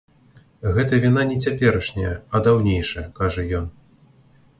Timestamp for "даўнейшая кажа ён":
2.47-3.69